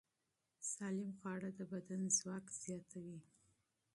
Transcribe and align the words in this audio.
سالم 0.73 1.09
خواړه 1.19 1.49
د 1.57 1.59
بدن 1.71 2.01
ځواک 2.17 2.45
زیاتوي. 2.63 3.19